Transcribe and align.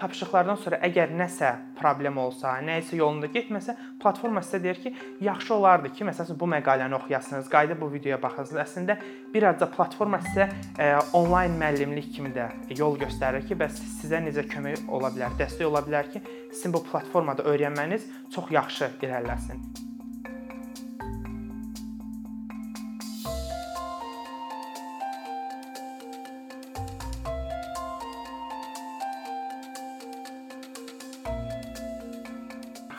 tapşırıqlardan 0.00 0.58
sonra 0.60 0.78
əgər 0.84 1.12
nəsə 1.16 1.52
problem 1.78 2.18
olsa, 2.20 2.56
nəyisə 2.64 2.98
yolunda 3.00 3.30
getməsə, 3.32 3.76
platforma 4.02 4.42
sizə 4.44 4.62
deyir 4.64 4.82
ki, 4.82 4.92
yaxşı 5.24 5.54
olardı 5.54 5.92
ki, 5.96 6.04
məsələn 6.08 6.38
bu 6.40 6.50
məqaləni 6.56 6.98
oxuyasınız, 6.98 7.48
qayıdıb 7.52 7.80
bu 7.80 7.90
videoya 7.94 8.20
baxasınız. 8.22 8.60
Əslində 8.66 8.98
bir 9.34 9.48
azca 9.52 9.70
platforma 9.72 10.20
sizə 10.28 10.50
ə, 10.76 10.92
onlayn 11.16 11.56
müəllimlik 11.60 12.12
kimi 12.18 12.34
də 12.36 12.50
yol 12.76 12.98
göstərir 13.00 13.46
ki, 13.48 13.58
bəs 13.58 13.80
sizə 14.02 14.20
necə 14.24 14.46
kömək 14.52 14.86
ola 14.88 15.12
bilər, 15.14 15.34
dəstək 15.40 15.68
ola 15.70 15.84
bilər 15.86 16.12
ki, 16.12 16.24
sizin 16.52 16.76
bu 16.76 16.84
platformada 16.90 17.48
öyrənməniz 17.48 18.08
çox 18.34 18.52
yaxşı 18.60 18.96
irəliləsin. 19.00 19.85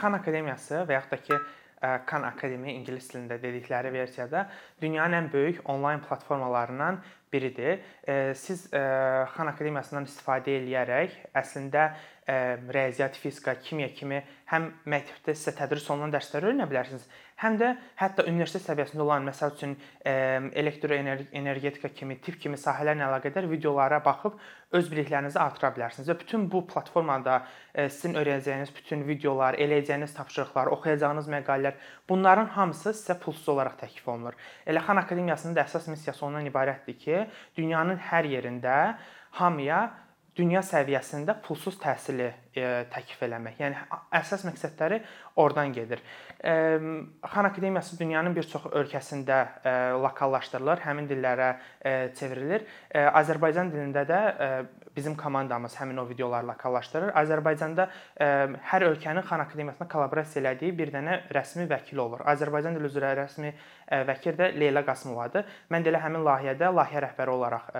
Xan 0.01 0.17
Akademiyası 0.17 0.83
və 0.87 0.99
yaxud 0.99 1.15
da 1.15 1.21
ki 1.27 1.39
Khan 2.09 2.23
Akademi 2.25 2.73
ingilis 2.73 3.11
dilində 3.11 3.37
dedikləri 3.41 3.91
versiyada 3.93 4.47
dünyanın 4.81 5.19
ən 5.19 5.27
böyük 5.33 5.59
onlayn 5.69 6.01
platformalarından 6.07 6.97
biridir. 7.33 7.81
Siz 8.35 8.67
Xan 8.71 9.51
Akademiyasından 9.53 10.07
istifadə 10.07 10.59
edərək 10.61 11.15
əslində 11.35 11.91
riyaziyyat, 12.27 13.15
fizika, 13.15 13.53
kimya 13.63 13.87
kimi 13.95 14.19
həm 14.51 14.65
məktəbdə 14.89 15.31
sizə 15.35 15.53
tədris 15.55 15.85
olunan 15.93 16.11
dərsləri 16.11 16.49
öyrənə 16.49 16.65
bilərsiniz, 16.67 17.05
həm 17.39 17.55
də 17.59 17.69
hətta 17.99 18.25
universitet 18.27 18.65
səviyyəsində 18.65 19.03
olan, 19.05 19.23
məsəl 19.29 19.53
üçün 19.55 19.75
elektroenergetika 20.59 21.91
kimi, 21.95 22.17
tibb 22.19 22.39
kimi 22.41 22.59
sahələrlə 22.59 23.05
əlaqədar 23.07 23.47
videolara 23.47 24.01
baxıb 24.03 24.35
öz 24.75 24.89
biliklərinizi 24.91 25.39
artıra 25.39 25.71
bilərsiniz 25.75 26.11
və 26.11 26.17
bütün 26.19 26.49
bu 26.51 26.65
platformada 26.67 27.37
sizin 27.75 28.19
öyrənəcəyiniz 28.19 28.75
bütün 28.75 29.07
videolar, 29.07 29.55
eləyəcəyiniz 29.55 30.15
tapşırıqlar, 30.17 30.73
oxuyacağınız 30.75 31.31
məqalələr, 31.31 31.79
bunların 32.09 32.51
hamısı 32.57 32.91
sizə 32.91 33.15
pulsuz 33.23 33.47
olaraq 33.55 33.79
təklif 33.85 34.07
olunur. 34.11 34.35
Elə 34.67 34.83
Xan 34.83 34.99
Akademiyasının 34.99 35.55
da 35.55 35.63
əsas 35.63 35.87
missiyası 35.93 36.25
ondan 36.27 36.51
ibarətdir 36.51 36.99
ki, 36.99 37.16
dünyanın 37.57 37.99
hər 38.09 38.27
yerində 38.33 38.75
hamıya 39.39 39.81
dünya 40.37 40.61
səviyyəsində 40.65 41.37
pulsuz 41.43 41.77
təhsili 41.81 42.27
e, 42.29 42.63
təklif 42.91 43.21
eləmək. 43.25 43.57
Yəni 43.61 43.79
əsas 44.19 44.45
məqsədləri 44.47 44.99
oradan 45.41 45.73
gedir. 45.73 46.01
E, 46.37 46.53
Xan 47.25 47.49
Akademiyası 47.49 47.97
dünyanın 47.99 48.35
bir 48.35 48.47
çox 48.49 48.67
ölkəsində 48.69 49.39
e, 49.63 49.75
lokallaşdırılır, 50.03 50.83
həmin 50.85 51.09
dillərə 51.09 51.49
çevrilir. 52.17 52.65
Azərbaycan 52.93 53.71
dilində 53.71 54.03
də 54.07 54.19
bizim 54.95 55.15
komandamız 55.17 55.75
həmin 55.79 56.01
o 56.01 56.07
videoları 56.09 56.47
lokallaşdırır. 56.49 57.13
Azərbaycanda 57.21 57.87
hər 58.71 58.85
ölkənin 58.89 59.25
Xan 59.25 59.43
Akademiyasına 59.45 59.87
kollaborasiya 59.91 60.43
elədiyi 60.43 60.75
bir 60.77 60.91
dənə 60.93 61.21
rəsmi 61.33 61.67
vəkil 61.69 62.01
olur. 62.03 62.25
Azərbaycan 62.27 62.77
dili 62.77 62.89
üzrə 62.89 63.13
rəsmi 63.21 63.53
vəkil 64.09 64.37
də 64.39 64.51
Leyla 64.57 64.83
Qasımovadır. 64.87 65.47
Mən 65.71 65.85
də 65.85 65.93
elə 65.93 66.03
həmin 66.03 66.25
layihədə 66.27 66.73
layihə 66.75 67.05
rəhbəri 67.07 67.37
olaraq 67.37 67.71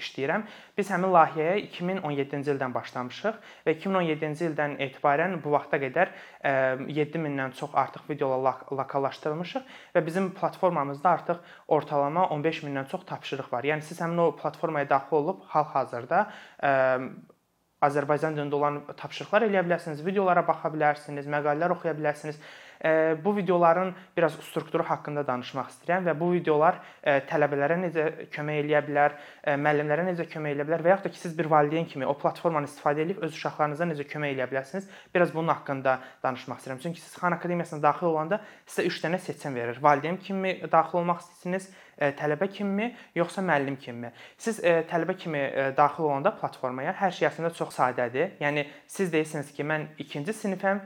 işləyirəm. 0.00 0.44
Biz 0.78 0.90
həmin 0.94 1.12
layihəyə 1.14 1.54
2017-ci 1.68 2.52
ildən 2.54 2.74
başlamışıq 2.74 3.38
və 3.66 3.74
2017-ci 3.76 4.48
ildən 4.50 4.76
etibarən 4.88 5.38
bu 5.44 5.52
vaxta 5.54 5.80
qədər 5.82 6.12
7000-dən 6.88 7.56
çox 7.58 7.74
artıq 7.78 8.08
videolar 8.10 8.64
lokallaşdırılmışıq 8.70 9.72
və 9.96 10.04
bizim 10.06 10.30
platformamızda 10.38 11.10
artıq 11.10 11.42
ortalama 11.68 12.28
15 12.36 12.62
mindən 12.66 12.90
çox 12.90 13.06
tapşırıq 13.08 13.52
var. 13.52 13.66
Yəni 13.68 13.82
siz 13.82 14.00
həmin 14.00 14.22
o 14.26 14.30
platformaya 14.36 14.88
daxil 14.90 15.20
olub 15.22 15.42
hal-hazırda 15.54 16.26
Azərbaycan 17.78 18.34
dilində 18.34 18.56
olan 18.58 18.80
tapşırıqlar 18.98 19.44
eləyə 19.46 19.62
bilərsiniz, 19.62 20.00
videolara 20.02 20.42
baxa 20.46 20.70
bilərsiniz, 20.74 21.28
məqalələr 21.30 21.76
oxuya 21.76 21.92
bilərsiniz 21.94 22.40
bu 23.24 23.36
videoların 23.36 23.94
biraz 24.16 24.36
strukturu 24.46 24.84
haqqında 24.86 25.26
danışmaq 25.26 25.72
istəyirəm 25.72 26.04
və 26.06 26.14
bu 26.20 26.30
videolar 26.36 26.78
tələbələrə 27.02 27.78
necə 27.82 28.04
kömək 28.34 28.60
eləyə 28.62 28.82
bilər, 28.86 29.16
müəllimlərə 29.58 30.04
necə 30.06 30.28
kömək 30.30 30.54
eləyə 30.54 30.68
bilər 30.68 30.84
və 30.86 30.92
yaxud 30.94 31.08
da 31.08 31.12
ki, 31.14 31.18
siz 31.18 31.34
bir 31.38 31.50
valideyn 31.50 31.88
kimi 31.90 32.06
o 32.06 32.14
platformanı 32.18 32.70
istifadə 32.70 33.02
edib 33.02 33.18
öz 33.24 33.34
uşaqlarınıza 33.34 33.88
necə 33.90 34.06
kömək 34.06 34.36
eləyə 34.36 34.46
bilərsiniz? 34.52 34.86
Biraz 35.14 35.34
bunun 35.34 35.50
haqqında 35.56 35.98
danışmaq 36.22 36.62
istəyirəm. 36.62 36.80
Çünki 36.86 37.00
siz 37.00 37.18
Xan 37.18 37.34
Akademiyasına 37.34 37.82
daxil 37.82 38.12
olanda 38.12 38.40
sizə 38.66 38.86
3 38.86 39.02
dənə 39.04 39.18
seçim 39.18 39.54
verir. 39.58 39.82
Valideyn 39.82 40.16
kimi 40.22 40.54
daxil 40.70 41.02
olmaq 41.02 41.22
istəyirsiniz, 41.24 41.70
tələbə 41.98 42.46
kimi, 42.54 42.92
yoxsa 43.18 43.42
müəllim 43.42 43.74
kimi. 43.82 44.12
Siz 44.38 44.60
tələbə 44.62 45.16
kimi 45.18 45.40
daxil 45.76 46.06
olanda 46.06 46.30
platformaya 46.38 46.94
hər 46.94 47.10
şey 47.10 47.26
əslində 47.26 47.50
çox 47.58 47.74
sadədir. 47.74 48.36
Yəni 48.38 48.68
siz 48.86 49.10
deyirsiniz 49.10 49.50
ki, 49.56 49.66
mən 49.66 49.88
2-ci 49.98 50.36
sinifəm, 50.44 50.84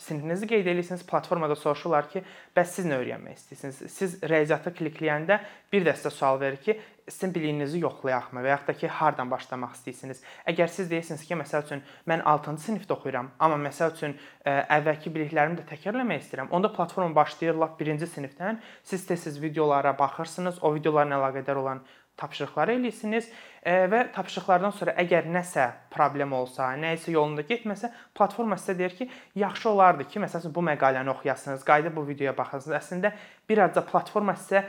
sinifinizi 0.00 0.46
qeyd 0.48 0.66
edirsiniz, 0.66 1.04
platformada 1.06 1.56
soruşurlar 1.56 2.08
ki, 2.10 2.22
bəs 2.56 2.72
siz 2.78 2.88
nə 2.88 3.00
öyrənmək 3.02 3.36
istəyirsiniz? 3.36 3.82
Siz 3.92 4.16
riyaziyyatı 4.24 4.72
klikləyəndə 4.78 5.38
bir 5.72 5.84
dəstə 5.86 6.12
sual 6.14 6.40
verir 6.40 6.58
ki, 6.64 6.78
sizin 7.10 7.34
biliyinizi 7.34 7.80
yoxlayaqmı 7.82 8.42
və 8.44 8.52
yaxud 8.52 8.70
da 8.70 8.74
ki, 8.80 8.88
hardan 9.00 9.30
başlamaq 9.30 9.74
istəyirsiniz? 9.76 10.22
Əgər 10.48 10.70
siz 10.72 10.90
deyirsiniz 10.90 11.24
ki, 11.26 11.36
məsəl 11.36 11.66
üçün 11.66 11.84
mən 12.08 12.24
6-cı 12.32 12.64
sinifdə 12.68 12.96
oxuyuram, 12.96 13.32
amma 13.38 13.58
məsəl 13.68 13.92
üçün 13.96 14.16
əvvəlki 14.46 15.12
biliklərimi 15.14 15.58
də 15.58 15.66
təkrarlamaq 15.72 16.22
istəyirəm, 16.24 16.52
onda 16.54 16.70
platforma 16.72 17.14
başlayır 17.16 17.58
lap 17.60 17.80
1-ci 17.80 18.08
sinifdən. 18.14 18.60
Siz 18.86 19.04
tez-tez 19.08 19.40
videolara 19.42 19.92
baxırsınız, 19.98 20.62
o 20.62 20.74
videolarla 20.74 21.18
əlaqədar 21.18 21.60
olan 21.60 21.82
tapşırıqları 22.20 22.76
eləyirsiniz 22.76 23.28
və 23.60 24.00
tapşırıqlardan 24.14 24.72
sonra 24.76 24.94
əgər 25.02 25.26
nəsə 25.32 25.66
problem 25.92 26.32
olsa, 26.36 26.70
nəyisə 26.80 27.12
yolunda 27.12 27.44
getməsə, 27.48 27.90
platforma 28.16 28.56
sizə 28.60 28.76
deyir 28.78 28.96
ki, 28.96 29.08
yaxşı 29.42 29.68
olardı 29.70 30.06
ki, 30.08 30.22
məsələn 30.22 30.54
bu 30.54 30.64
məqaləni 30.70 31.12
oxuyasınız, 31.12 31.64
qayıdıb 31.68 31.96
bu 31.96 32.06
videoya 32.08 32.32
baxasınız. 32.38 32.76
Əslində 32.78 33.12
bir 33.48 33.64
azca 33.66 33.84
platforma 33.84 34.36
sizə 34.40 34.64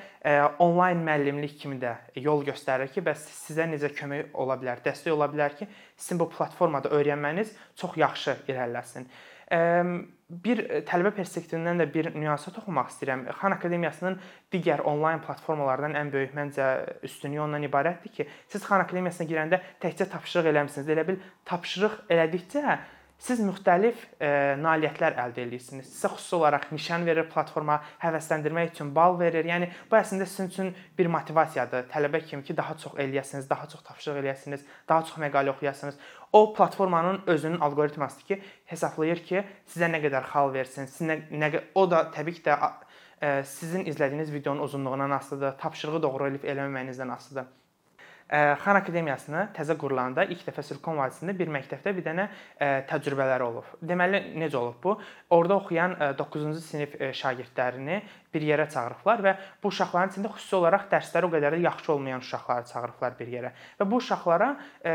onlayn 0.59 1.03
müəllimlik 1.07 1.57
kimi 1.63 1.79
də 1.79 1.95
yol 2.19 2.43
göstərir 2.47 2.91
ki, 2.91 3.03
bəs 3.05 3.27
sizə 3.45 3.67
necə 3.71 3.93
kömək 3.95 4.31
ola 4.33 4.59
bilər, 4.59 4.83
dəstək 4.83 5.15
ola 5.15 5.31
bilər 5.31 5.55
ki, 5.59 5.69
sizin 5.95 6.19
bu 6.19 6.27
platformada 6.31 6.91
öyrənməniz 6.91 7.55
çox 7.79 7.95
yaxşı 8.01 8.41
irəliləsin 8.51 9.07
bir 10.31 10.61
e, 10.63 10.79
tələbə 10.87 11.11
perspektivindən 11.15 11.81
də 11.81 11.87
bir 11.91 12.11
nüansa 12.15 12.53
toxunmaq 12.55 12.91
istəyirəm. 12.93 13.25
Xan 13.41 13.55
Akademiyasının 13.57 14.17
digər 14.53 14.83
onlayn 14.87 15.21
platformalardan 15.25 15.97
ən 15.99 16.11
böyük 16.13 16.33
məncə 16.37 16.69
üstünlüyü 17.07 17.43
ondan 17.45 17.67
ibarətdir 17.67 18.15
ki, 18.15 18.27
siz 18.47 18.63
Xan 18.63 18.85
Akademiyasına 18.85 19.27
girəndə 19.29 19.61
təkcə 19.83 20.07
tapşırıq 20.13 20.51
eləmisiniz. 20.53 20.91
Elə 20.95 21.07
bil 21.09 21.19
tapşırıq 21.51 21.99
elədikcə 22.15 22.77
siz 23.21 23.41
müxtəlif 23.45 23.99
e, 24.17 24.29
nailiyyətlər 24.61 25.17
əldə 25.21 25.43
edirsiniz. 25.45 25.89
Sizə 25.93 26.09
xüsusi 26.15 26.37
olaraq 26.39 26.69
nişan 26.73 27.05
verir 27.05 27.27
platforma, 27.29 27.77
həvəsləndirmək 28.01 28.71
üçün 28.73 28.89
bal 28.95 29.19
verir. 29.19 29.45
Yəni 29.45 29.69
bu 29.91 29.97
əslində 29.99 30.25
sizin 30.29 30.49
üçün 30.49 30.71
bir 30.97 31.11
motivasiyadır. 31.13 31.85
Tələbə 31.91 32.23
kimi 32.25 32.45
ki, 32.47 32.57
daha 32.57 32.75
çox 32.81 32.97
eləyəsiniz, 33.05 33.45
daha 33.49 33.69
çox 33.69 33.85
tapşırıq 33.85 34.21
eləyəsiniz, 34.23 34.65
daha 34.89 35.05
çox 35.05 35.21
məqalə 35.21 35.53
oxuyasınız. 35.53 36.01
O 36.33 36.53
platformanın 36.57 37.21
özünün 37.27 37.59
alqoritmasıdır 37.59 38.27
ki, 38.27 38.41
hesablayır 38.73 39.23
ki, 39.29 39.45
sizə 39.69 39.91
nə 39.93 40.01
qədər 40.01 40.25
xal 40.33 40.53
versin, 40.53 40.89
sizə 40.89 41.13
nə, 41.13 41.21
nə 41.29 41.65
o 41.75 41.85
da 41.91 42.07
təbii 42.15 42.39
ki 42.39 42.45
də 42.49 42.57
e, 43.21 43.43
sizin 43.45 43.85
izlədiyiniz 43.85 44.33
videonun 44.33 44.65
uzunluğundan 44.65 45.19
asılıdır, 45.21 45.57
tapşırığı 45.61 46.03
doğru 46.03 46.31
elib 46.33 46.47
eləməməyinizdən 46.55 47.13
asılıdır. 47.13 47.60
Xan 48.31 48.77
Akademiyasını 48.79 49.41
təzə 49.51 49.75
qurulanda 49.75 50.23
ilk 50.31 50.45
dəfə 50.47 50.63
Silikon 50.63 50.95
vadisində 51.01 51.33
bir 51.35 51.49
məktəbdə 51.51 51.91
bir 51.97 52.05
dənə 52.05 52.27
təcrübələri 52.87 53.43
olub. 53.43 53.67
Deməli 53.83 54.21
necə 54.39 54.55
olub 54.55 54.77
bu? 54.83 54.93
Orda 55.35 55.57
oxuyan 55.59 55.97
9-cu 56.15 56.53
sinif 56.63 56.95
şagirdlərini 56.95 57.99
bir 58.31 58.47
yerə 58.47 58.69
çağırıblar 58.71 59.23
və 59.25 59.35
bu 59.59 59.71
uşaqların 59.73 60.13
içində 60.13 60.31
xüsusi 60.31 60.55
olaraq 60.61 60.87
dərsləri 60.93 61.27
o 61.27 61.33
qədər 61.33 61.57
də 61.57 61.63
yaxşı 61.65 61.91
olmayan 61.91 62.23
uşaqları 62.23 62.69
çağırıblar 62.71 63.17
bir 63.19 63.33
yerə. 63.35 63.51
Və 63.81 63.89
bu 63.91 63.99
uşaqlara 63.99 64.53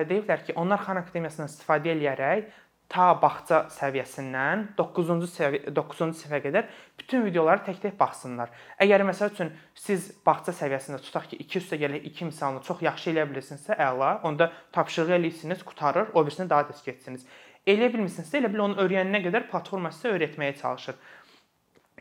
deyiblər 0.08 0.46
ki, 0.46 0.56
onlar 0.56 0.80
Xan 0.88 1.02
Akademiyasından 1.02 1.52
istifadə 1.52 1.92
edərək 1.92 2.48
ta 2.92 3.06
bağça 3.22 3.64
səviyyəsindən 3.74 4.62
9-cu 4.78 5.28
səviyyə 5.30 5.72
9-cu 5.74 6.06
sinifə 6.14 6.40
qədər 6.44 6.68
bütün 7.00 7.24
videoları 7.26 7.64
tək-tək 7.66 7.96
baxsınlar. 7.98 8.52
Əgər 8.82 9.04
məsəl 9.08 9.32
üçün 9.32 9.50
siz 9.74 10.12
bağça 10.26 10.54
səviyyəsində 10.54 11.00
tutaq 11.02 11.26
ki, 11.32 11.40
2 11.42 11.60
üstə 11.62 11.80
gələk 11.80 12.06
2 12.12 12.30
misalını 12.30 12.62
çox 12.68 12.84
yaxşı 12.86 13.10
eləyə 13.12 13.26
bilirsinizsə, 13.32 13.74
əla, 13.88 14.12
onda 14.28 14.52
tapşırıq 14.76 15.18
eləyirsiniz, 15.18 15.66
qutarır, 15.66 16.14
o 16.14 16.24
birisini 16.26 16.50
daha 16.50 16.68
tez 16.70 16.82
keçsiniz. 16.86 17.26
Eləyə 17.66 17.90
bilmirsinizsə, 17.96 18.38
elə 18.38 18.52
bil 18.52 18.62
onu 18.68 18.78
öyrənənə 18.84 19.24
qədər 19.24 19.48
platforma 19.50 19.90
sizə 19.90 20.14
öyrətməyə 20.14 20.54
çalışır. 20.60 21.00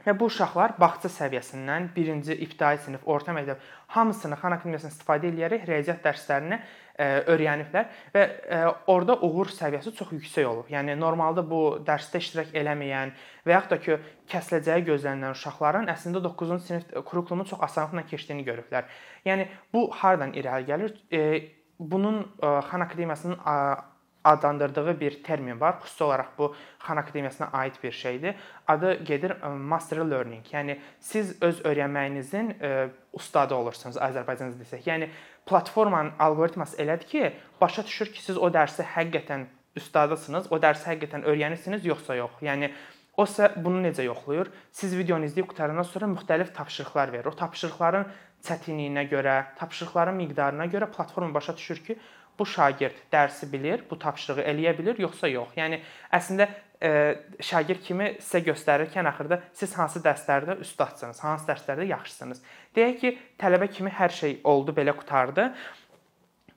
Və 0.06 0.14
bu 0.20 0.28
uşaqlar 0.30 0.76
bağça 0.78 1.10
səviyyəsindən 1.10 1.90
1-ci 1.96 2.36
ibtidai 2.46 2.78
sinif, 2.84 3.06
orta 3.10 3.34
məktəb 3.34 3.62
hamısını 3.96 4.38
Xan 4.38 4.54
Akademiyasından 4.54 4.94
istifadə 4.94 5.32
edərək 5.32 5.66
riyaziyyat 5.66 6.04
dərslərini 6.06 6.60
e, 6.60 7.08
öyrəniblər 7.34 7.90
və 8.14 8.26
e, 8.26 8.60
orada 8.94 9.18
uğur 9.26 9.50
səviyyəsi 9.56 9.96
çox 9.98 10.14
yüksək 10.14 10.46
olub. 10.50 10.70
Yəni 10.70 10.94
normalda 11.00 11.42
bu 11.50 11.64
dərsdə 11.88 12.22
iştirak 12.22 12.54
eləməyən 12.54 13.16
və 13.48 13.58
yaxud 13.58 13.74
da 13.74 13.82
ki, 13.82 13.98
kəsiləcəyi 14.30 14.86
gözlənilən 14.92 15.34
uşaqların 15.34 15.90
əslində 15.96 16.22
9-cu 16.28 16.62
sinif 16.68 16.94
kurikulumun 17.10 17.50
çox 17.50 17.66
asanlıqla 17.70 18.06
keçdiyini 18.14 18.46
görüblər. 18.46 18.86
Yəni 19.26 19.50
bu 19.74 19.88
hardan 20.04 20.38
irəli 20.38 20.70
gəlir? 20.70 20.98
E, 21.10 21.22
bunun 21.80 22.24
Xan 22.40 22.86
Akademiyasının 22.86 23.40
adlandırdığı 24.26 25.00
bir 25.00 25.24
termin 25.24 25.62
var. 25.62 25.76
Xüsusi 25.82 26.04
olaraq 26.04 26.28
bu 26.38 26.56
Xan 26.80 26.98
Akademiyasına 26.98 27.50
aid 27.54 27.76
bir 27.84 27.92
şeydir. 27.92 28.36
Adı 28.68 29.04
gedir 29.04 29.34
master 29.44 29.98
learning. 29.98 30.46
Yəni 30.52 30.78
siz 31.00 31.42
öz 31.42 31.62
öyrənməyinizin 31.62 32.54
ustadı 33.14 33.56
olursunuz 33.56 33.98
Azərbaycanca 33.98 34.58
desək. 34.60 34.90
Yəni 34.90 35.10
platformanın 35.46 36.12
alqoritması 36.20 36.78
elədir 36.78 37.06
ki, 37.06 37.34
başa 37.62 37.86
düşür 37.86 38.12
ki, 38.14 38.24
siz 38.24 38.38
o 38.38 38.50
dərsi 38.50 38.84
həqiqətən 38.96 39.46
ustadısınız, 39.78 40.52
o 40.52 40.60
dərsi 40.62 40.90
həqiqətən 40.92 41.26
öyrənirsiniz 41.30 41.86
yoxsa 41.86 42.16
yox. 42.16 42.42
Yəni 42.42 42.72
O 43.16 43.24
isə 43.24 43.48
bunu 43.64 43.80
necə 43.86 44.04
yoxlayır? 44.04 44.50
Siz 44.76 44.92
videonu 44.98 45.28
izləyib 45.30 45.48
qutarandan 45.48 45.88
sonra 45.88 46.10
müxtəlif 46.12 46.52
tapşırıqlar 46.56 47.14
verir. 47.14 47.30
O 47.32 47.36
tapşırıqların 47.40 48.10
çətinliyinə 48.44 49.06
görə, 49.12 49.36
tapşırıqların 49.60 50.20
miqdarına 50.20 50.68
görə 50.74 50.90
platforma 50.92 51.34
başa 51.34 51.56
düşür 51.58 51.80
ki, 51.86 51.96
bu 52.40 52.46
şagird 52.46 52.98
dərsi 53.12 53.48
bilir, 53.52 53.84
bu 53.90 53.98
tapşırığı 54.00 54.46
eləyə 54.52 54.76
bilir, 54.78 55.00
yoxsa 55.00 55.30
yox. 55.32 55.56
Yəni 55.58 55.80
əslində 56.14 56.50
e, 56.82 56.92
şagird 57.44 57.82
kimi 57.86 58.12
sizə 58.20 58.44
göstərirkən 58.50 59.08
axırda 59.10 59.40
siz 59.56 59.74
hansı 59.78 60.02
dərslərdə 60.04 60.60
ustadsınız, 60.66 61.24
hansı 61.24 61.50
dərslərdə 61.50 61.88
yaxşısınız. 61.94 62.44
Deyək 62.76 63.02
ki, 63.02 63.16
tələbə 63.42 63.70
kimi 63.72 63.94
hər 63.94 64.14
şey 64.14 64.40
oldu, 64.44 64.76
belə 64.76 64.96
qutardı. 64.98 65.52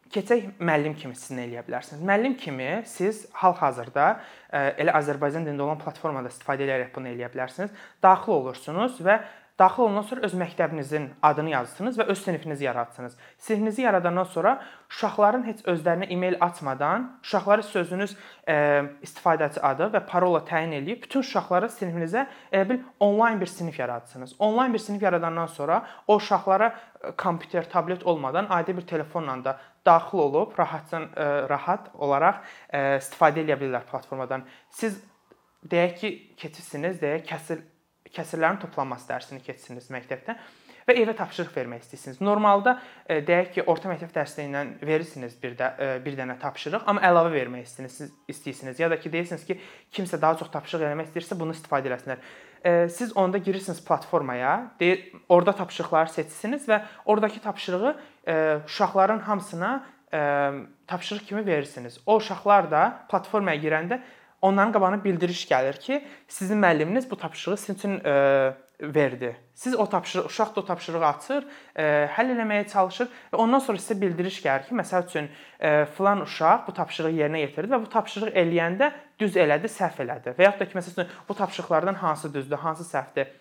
Keçək 0.09 0.47
müəllim 0.65 0.95
kimi 0.97 1.17
siz 1.19 1.35
nə 1.37 1.45
eləyə 1.45 1.67
bilərsiniz? 1.67 2.01
Müəllim 2.01 2.39
kimi 2.41 2.69
siz 2.89 3.27
hal-hazırda 3.43 4.07
e, 4.17 4.63
elə 4.85 4.95
Azərbaycan 4.97 5.45
dilində 5.45 5.67
olan 5.67 5.81
platformada 5.83 6.33
istifadə 6.33 6.65
edərək 6.65 6.95
bunu 6.95 7.13
eləyə 7.13 7.29
bilərsiniz. 7.35 7.75
Daxil 8.03 8.39
olursunuz 8.39 8.97
və 9.05 9.19
Daxil 9.59 9.83
olandan 9.83 10.03
sonra 10.07 10.21
öz 10.21 10.35
məktəbinizin 10.39 11.09
adını 11.23 11.51
yazırsınız 11.51 11.97
və 11.99 12.05
öz 12.13 12.19
sinifinizi 12.23 12.65
yaradırsınız. 12.65 13.17
Sinifinizi 13.39 13.83
yaradandan 13.83 14.25
sonra 14.25 14.53
uşaqların 14.91 15.47
heç 15.47 15.63
özlərinə 15.67 16.07
e-mail 16.15 16.37
açmadan, 16.41 17.09
uşaqları 17.23 17.63
sözünüz 17.63 18.17
e, 18.49 18.55
istifadəçi 19.03 19.61
adı 19.61 19.89
və 19.97 20.05
parola 20.07 20.45
təyin 20.47 20.77
edib 20.79 21.03
bütün 21.03 21.27
uşaqları 21.27 21.67
sinifinizə 21.75 22.27
elə 22.53 22.69
bil 22.69 22.85
onlayn 23.01 23.41
bir 23.41 23.51
sinif 23.51 23.79
yaradırsınız. 23.79 24.35
Onlayn 24.39 24.75
bir 24.75 24.79
sinif 24.79 25.03
yaradandan 25.03 25.47
sonra 25.47 25.87
o 26.07 26.17
uşaqlara 26.17 26.69
e, 27.03 27.11
kompüter, 27.11 27.71
tablet 27.71 28.07
olmadan 28.07 28.47
adi 28.51 28.77
bir 28.77 28.87
telefonla 28.87 29.45
da 29.45 29.59
daxil 29.87 30.19
olub 30.19 30.59
rahatcan 30.59 31.09
e, 31.17 31.25
rahat 31.49 31.91
olaraq 31.95 32.45
e, 32.71 32.79
istifadə 33.03 33.43
edə 33.43 33.59
bilirlər 33.59 33.91
platformadan. 33.91 34.47
Siz 34.71 35.03
deyək 35.67 35.99
ki, 35.99 36.13
keçirsiniz, 36.37 37.03
deyək 37.03 37.27
kəsr 37.33 37.67
kəsirlərin 38.15 38.61
toplanması 38.63 39.09
dərsini 39.11 39.43
keçirsiniz 39.45 39.91
məktəbdə 39.95 40.37
və 40.89 40.97
evə 41.03 41.13
tapşırıq 41.17 41.53
vermək 41.53 41.85
istəyirsiniz. 41.85 42.21
Normalda 42.25 42.79
e, 43.05 43.21
deyək 43.27 43.51
ki, 43.57 43.65
orta 43.69 43.91
məktəb 43.91 44.13
dərsliyindən 44.15 44.71
verirsiniz 44.89 45.35
bir 45.43 45.57
də 45.59 45.69
e, 45.77 45.89
bir 46.05 46.17
dənə 46.17 46.39
tapşırıq, 46.41 46.87
amma 46.89 47.03
əlavə 47.05 47.33
vermək 47.35 47.67
istəyirsiniz, 47.69 48.15
istəyirsiniz 48.33 48.81
ya 48.81 48.89
da 48.91 48.99
ki, 49.01 49.13
deyirsiniz 49.13 49.45
ki, 49.45 49.59
kimsə 49.93 50.21
daha 50.21 50.39
çox 50.41 50.53
tapşırıq 50.55 50.89
eləmək 50.89 51.11
istəyirsə 51.11 51.39
bunu 51.41 51.57
istifadə 51.57 51.93
eləsinlər. 51.93 52.25
E, 52.65 52.73
siz 52.95 53.13
onda 53.17 53.39
girirsiniz 53.39 53.83
platformaya, 53.85 54.55
deyir, 54.81 55.05
orada 55.29 55.53
tapşırıqları 55.61 56.15
seçirsiniz 56.15 56.69
və 56.71 56.81
oradakı 57.05 57.45
tapşırığı 57.45 57.95
uşaqların 58.67 59.19
hamısına 59.25 59.73
tapşırıq 60.87 61.25
kimi 61.29 61.47
verirsiniz. 61.47 62.01
O 62.07 62.17
uşaqlar 62.17 62.71
da 62.71 62.83
platformaya 63.11 63.61
girəndə 63.61 64.01
onların 64.43 64.73
qabağına 64.73 65.05
bildiriş 65.05 65.45
gəlir 65.51 65.79
ki, 65.81 66.05
sizin 66.29 66.63
müəlliminiz 66.63 67.11
bu 67.11 67.17
tapşırığı 67.17 67.57
sizin 67.57 67.75
üçün 67.75 68.01
e, 68.05 68.55
verdi. 68.81 69.37
Siz 69.55 69.75
o 69.75 69.89
tapşırıq, 69.89 70.27
uşaq 70.27 70.57
da 70.57 70.61
o 70.61 70.65
tapşırığı 70.65 71.07
açır, 71.07 71.47
e, 71.77 71.83
həll 72.15 72.31
etməyə 72.35 72.69
çalışır 72.71 73.11
və 73.33 73.41
ondan 73.43 73.59
sonra 73.59 73.83
sizə 73.83 74.01
bildiriş 74.01 74.39
gəlir 74.45 74.69
ki, 74.69 74.79
məsəl 74.79 75.09
üçün 75.09 75.29
e, 75.61 75.85
filan 75.97 76.23
uşaq 76.23 76.69
bu 76.69 76.75
tapşırığı 76.75 77.13
yerinə 77.19 77.43
yetirdi 77.43 77.75
və 77.75 77.83
bu 77.83 77.91
tapşırıq 77.91 78.39
eləyəndə 78.45 78.93
düz 79.19 79.37
elədi, 79.37 79.71
səhv 79.73 79.99
elədi. 80.07 80.37
Və 80.39 80.47
yaxud 80.47 80.63
da 80.63 80.71
ki, 80.71 80.79
məsəl 80.79 80.95
üçün 80.95 81.13
bu 81.29 81.35
tapşırıqlardan 81.35 81.95
hansı 81.95 82.35
düzdür, 82.35 82.57
hansı 82.57 82.87
səhvdir 82.87 83.35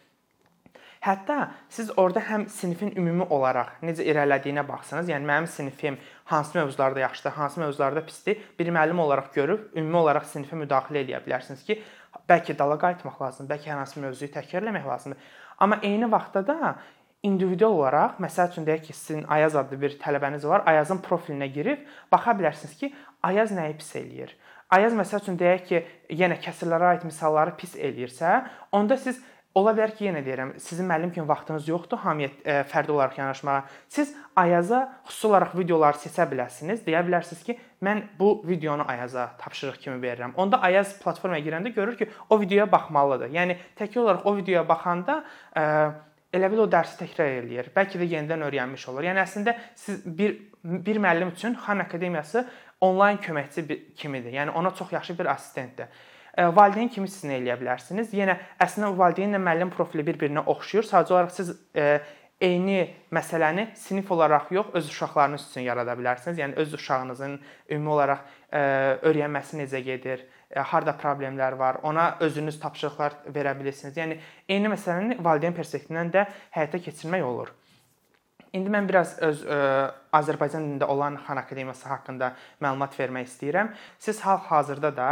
Hətta 1.07 1.35
siz 1.71 1.91
orada 1.95 2.19
həm 2.27 2.49
sinifin 2.51 2.89
ümumi 2.99 3.29
olaraq 3.31 3.77
necə 3.87 4.03
irəlilədiyinə 4.11 4.65
baxsınız, 4.67 5.07
yəni 5.13 5.27
mənim 5.29 5.45
sinifim 5.47 5.95
hansı 6.27 6.57
mövzularda 6.57 6.99
yaxşıdır, 6.99 7.31
hansı 7.31 7.61
mövzularda 7.61 8.03
pisdir, 8.05 8.41
bir 8.59 8.67
müəllim 8.75 8.99
olaraq 8.99 9.29
görüb 9.35 9.77
ümumi 9.77 9.97
olaraq 10.01 10.27
sinifə 10.27 10.59
müdaxilə 10.59 11.05
edə 11.05 11.21
bilərsiniz 11.23 11.63
ki, 11.63 11.79
bəlkə 12.27 12.57
dala 12.59 12.75
qayıtmaq 12.81 13.21
lazımdır, 13.21 13.53
bəlkə 13.53 13.71
hər 13.71 13.79
hansı 13.83 14.03
mövzunu 14.03 14.33
təkrarlamaq 14.33 14.89
lazımdır. 14.91 15.29
Amma 15.57 15.79
eyni 15.81 16.11
vaxtda 16.11 16.43
da 16.47 16.73
individual 17.23 17.79
olaraq, 17.79 18.19
məsəl 18.23 18.51
üçün 18.51 18.67
deyək 18.67 18.83
ki, 18.89 18.97
sizin 18.97 19.23
Ayaz 19.31 19.55
adlı 19.55 19.79
bir 19.81 19.95
tələbəniz 20.03 20.43
var, 20.47 20.67
Ayazın 20.67 20.99
profilinə 21.07 21.47
girib 21.53 21.87
baxa 22.11 22.35
bilərsiniz 22.35 22.75
ki, 22.81 22.91
Ayaz 23.23 23.55
nəyi 23.55 23.79
pis 23.79 23.95
eləyir. 23.95 24.35
Ayaz 24.69 24.93
məsəl 24.99 25.23
üçün 25.23 25.39
deyək 25.39 25.65
ki, 25.71 25.83
yenə 26.19 26.35
kəsirlərə 26.43 26.91
aid 26.91 27.07
misalları 27.07 27.55
pis 27.55 27.79
eləyirsə, 27.79 28.41
onda 28.75 28.99
siz 28.99 29.23
Ola 29.57 29.71
bilər 29.73 29.93
ki, 29.97 30.05
yenə 30.05 30.21
deyirəm, 30.21 30.51
sizin 30.61 30.85
müəllim 30.85 31.09
kimi 31.15 31.25
vaxtınız 31.25 31.65
yoxdur 31.71 31.97
hamıya 32.03 32.29
e, 32.45 32.57
fərdi 32.69 32.91
olaraq 32.93 33.15
yanaşmağa. 33.17 33.61
Siz 33.89 34.13
Ayaza 34.37 34.81
xüsusi 35.07 35.27
olaraq 35.31 35.55
videoları 35.57 35.97
seçə 35.97 36.27
bilərsiniz. 36.29 36.83
Deyə 36.85 36.99
bilərsiniz 37.07 37.41
ki, 37.47 37.55
mən 37.81 38.03
bu 38.19 38.35
videonu 38.45 38.85
Ayaza 38.85 39.31
tapşırıq 39.41 39.79
kimi 39.81 39.97
verirəm. 40.03 40.35
Onda 40.37 40.59
Ayaz 40.61 40.91
platformaya 41.01 41.41
girəndə 41.41 41.71
görür 41.73 41.97
ki, 41.97 42.09
o 42.29 42.37
videoya 42.41 42.67
baxmalıdır. 42.71 43.31
Yəni 43.33 43.55
təkrar 43.79 44.03
olaraq 44.03 44.27
o 44.29 44.35
videoya 44.37 44.61
baxanda 44.69 45.15
ə, 45.23 45.63
e, 45.63 45.63
elə 46.37 46.51
bil 46.53 46.61
o 46.67 46.67
dərsi 46.75 46.99
təkrar 46.99 47.39
eləyir. 47.39 47.71
Bəlkə 47.73 47.97
də 47.97 48.09
yenidən 48.11 48.45
öyrənmiş 48.49 48.83
olur. 48.91 49.07
Yəni 49.09 49.23
əslində 49.23 49.55
siz 49.73 50.03
bir 50.05 50.37
bir 50.67 50.99
müəllim 50.99 51.31
üçün 51.31 51.55
Xan 51.63 51.79
Akademiyası 51.79 52.45
onlayn 52.83 53.17
köməkçi 53.23 53.65
kimidir. 53.97 54.35
Yəni 54.35 54.53
ona 54.53 54.73
çox 54.75 54.91
yaxşı 54.91 55.17
bir 55.17 55.31
assistentdir 55.33 55.87
valideyn 56.37 56.91
kimi 56.93 57.09
siz 57.09 57.25
nə 57.25 57.39
eləyə 57.41 57.57
bilərsiniz? 57.57 58.13
Yenə 58.13 58.37
əslində 58.61 58.93
valideynlə 58.97 59.41
müəllim 59.41 59.73
profili 59.73 60.05
bir-birinə 60.05 60.45
oxşuyur. 60.53 60.85
Sadəcə 60.85 61.15
olaraq 61.15 61.33
siz 61.33 61.53
eyni 62.37 62.83
məsələni 63.09 63.71
sinif 63.75 64.11
olaraq 64.13 64.51
yox, 64.53 64.67
öz 64.77 64.89
uşaqlarınız 64.93 65.47
üçün 65.49 65.65
yarada 65.65 65.97
bilərsiniz. 65.97 66.37
Yəni 66.37 66.59
öz 66.61 66.73
uşağınızın 66.77 67.39
ümumi 67.73 67.93
olaraq 67.95 68.19
öyrənməsi 68.53 69.57
necə 69.63 69.81
gedir, 69.81 70.21
harda 70.55 70.93
problemlər 71.01 71.57
var, 71.57 71.81
ona 71.83 72.17
özünüz 72.21 72.59
tapşırıqlar 72.61 73.17
verə 73.33 73.57
bilirsiniz. 73.59 73.97
Yəni 73.97 74.19
eyni 74.49 74.69
məsələni 74.71 75.17
valideyn 75.23 75.57
perspektivindən 75.57 76.13
də 76.13 76.27
həyata 76.53 76.79
keçirmək 76.85 77.25
olur. 77.25 77.49
İndi 78.55 78.71
mən 78.71 78.87
biraz 78.87 79.17
öz 79.21 79.41
ə, 79.43 79.57
Azərbaycan 80.15 80.63
dilində 80.63 80.87
olan 80.87 81.17
Xan 81.25 81.41
Akademiyası 81.41 81.89
haqqında 81.89 82.31
məlumat 82.63 82.95
vermək 82.95 83.27
istəyirəm. 83.27 83.73
Siz 83.99 84.21
hal-hazırda 84.23 84.93
da 84.95 85.09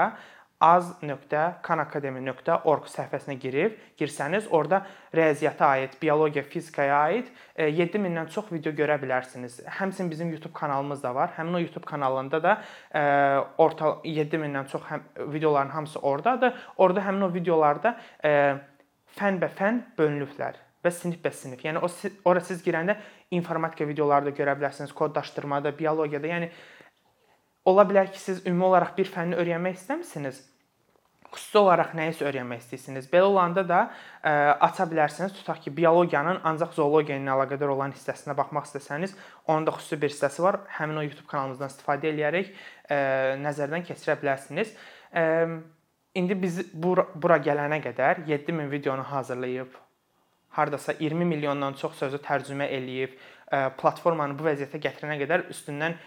az.kanakademi.org 0.63 2.85
səhifəsinə 2.87 3.35
girib 3.39 3.71
girsəniz, 3.99 4.47
orada 4.55 4.85
riyaziyyata 5.15 5.67
aid, 5.75 5.89
biologiya, 6.01 6.43
fizikaya 6.47 6.99
aid 7.09 7.25
7000-dən 7.59 8.25
e, 8.25 8.29
çox 8.31 8.45
video 8.53 8.71
görə 8.75 9.01
bilərsiniz. 9.01 9.61
Həmçinin 9.79 10.11
bizim 10.11 10.31
YouTube 10.31 10.53
kanalımız 10.55 11.03
da 11.03 11.15
var. 11.15 11.29
Həmin 11.37 11.53
o 11.59 11.61
YouTube 11.63 11.85
kanalında 11.85 12.43
da 12.43 12.61
e, 12.93 13.01
orta 13.57 13.85
7000-dən 14.05 14.67
çox 14.71 14.81
həm 14.91 15.01
videoların 15.33 15.69
hamısı 15.69 15.99
ordadır. 15.99 16.53
Orada 16.77 16.99
həmin 17.03 17.21
o 17.27 17.33
videolarda 17.33 17.99
e, 18.23 18.55
fən 19.19 19.39
bə 19.43 19.49
fən 19.59 19.81
bölünüblər 19.99 20.55
və 20.85 20.91
sinif 20.93 21.21
bə 21.23 21.31
sinif. 21.33 21.63
Yəni 21.65 21.81
o 21.83 21.89
ora 22.29 22.41
siz 22.45 22.61
girəndə 22.65 22.97
informatika 23.33 23.87
videoları 23.87 24.29
da 24.29 24.33
görə 24.37 24.53
bilərsiniz, 24.59 24.93
koddaşdırmada, 24.93 25.73
biologiyada. 25.77 26.29
Yəni 26.29 26.49
Ola 27.65 27.85
bilər 27.89 28.11
ki, 28.13 28.19
siz 28.21 28.43
ümumi 28.45 28.67
olaraq 28.67 28.93
bir 28.97 29.09
fənni 29.09 29.37
öyrənmək 29.41 29.79
istəmisiniz. 29.79 30.41
Xüsusi 31.35 31.57
olaraq 31.59 31.95
nəyisə 31.97 32.27
öyrənmək 32.29 32.61
istəyirsiniz. 32.61 33.07
Belə 33.11 33.25
olanda 33.27 33.63
da 33.67 33.79
ə, 33.85 33.89
e, 34.29 34.33
aça 34.67 34.85
bilərsiniz. 34.87 35.33
Tutaq 35.39 35.63
ki, 35.63 35.73
biologiyanın 35.79 36.43
ancaq 36.45 36.75
zoologiya 36.77 37.17
ilə 37.19 37.33
əlaqədar 37.33 37.73
olan 37.73 37.95
hissəsinə 37.95 38.35
baxmaq 38.37 38.69
istəsəniz, 38.69 39.15
onun 39.49 39.65
da 39.65 39.73
xüsusi 39.75 39.99
bir 40.03 40.13
hissəsi 40.13 40.45
var. 40.45 40.59
Həmin 40.77 41.01
o 41.01 41.07
YouTube 41.07 41.27
kanalımızdan 41.31 41.73
istifadə 41.73 42.11
edərək 42.13 42.51
ə, 42.53 42.59
e, 42.85 42.99
nəzərdən 43.41 43.87
keçirə 43.89 44.19
bilərsiniz. 44.21 44.75
Ə, 45.09 45.25
indi 46.21 46.37
biz 46.45 46.61
bura, 46.71 47.09
bura 47.17 47.41
gələnə 47.43 47.81
qədər 47.89 48.23
7000 48.29 48.71
videonu 48.71 49.09
hazırlayıb 49.09 49.81
hardasa 50.55 50.93
20 50.99 51.25
milyondan 51.25 51.73
çox 51.75 51.97
sözü 51.99 52.21
tərcümə 52.23 52.69
eləyib, 52.77 53.17
e, 53.51 53.57
platformanı 53.81 54.37
bu 54.39 54.45
vəziyyətə 54.47 54.79
gətirənə 54.85 55.17
qədər 55.19 55.49
üstündən 55.51 55.97